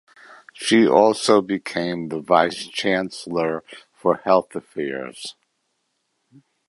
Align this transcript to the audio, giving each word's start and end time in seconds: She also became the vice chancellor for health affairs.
She 0.53 0.87
also 0.87 1.43
became 1.43 2.07
the 2.09 2.21
vice 2.21 2.65
chancellor 2.65 3.63
for 3.93 4.15
health 4.25 4.55
affairs. 4.55 5.35